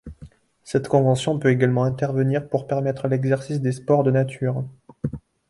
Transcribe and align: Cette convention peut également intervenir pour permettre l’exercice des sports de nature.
Cette 0.63 0.87
convention 0.87 1.37
peut 1.37 1.51
également 1.51 1.83
intervenir 1.83 2.49
pour 2.49 2.65
permettre 2.65 3.07
l’exercice 3.07 3.61
des 3.61 3.71
sports 3.71 4.03
de 4.03 4.09
nature. 4.09 4.63